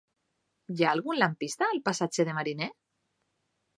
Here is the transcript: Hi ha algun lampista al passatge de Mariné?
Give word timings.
Hi 0.75 0.85
ha 0.85 0.93
algun 0.97 1.19
lampista 1.21 1.67
al 1.67 1.81
passatge 1.91 2.27
de 2.31 2.35
Mariné? 2.39 2.71